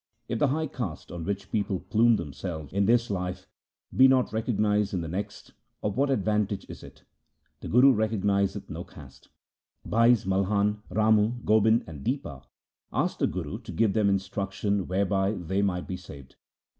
If 0.27 0.39
the 0.39 0.47
high 0.47 0.65
caste 0.65 1.11
on 1.11 1.25
which 1.25 1.51
people 1.51 1.79
plume 1.81 2.15
themselves 2.15 2.73
in 2.73 2.87
this 2.87 3.11
life 3.11 3.45
be 3.95 4.07
not 4.07 4.33
recognized 4.33 4.95
in 4.95 5.01
the 5.01 5.07
next, 5.07 5.53
of 5.83 5.95
what 5.95 6.09
advantage 6.09 6.67
is 6.67 6.81
it? 6.81 7.03
The 7.59 7.67
Guru 7.67 7.91
recognize 7.91 8.53
th 8.53 8.67
no 8.67 8.83
caste.' 8.83 9.29
Bhais 9.87 10.25
Malhan, 10.25 10.81
Ramu, 10.89 11.45
Gobind, 11.45 11.83
and 11.85 12.03
Dipa 12.03 12.43
asked 12.91 13.19
the 13.19 13.27
Guru 13.27 13.59
to 13.59 13.71
give 13.71 13.93
them 13.93 14.09
instruction 14.09 14.87
whereby 14.87 15.33
they 15.33 15.61
might 15.61 15.87
be 15.87 15.97
saved. 15.97 16.35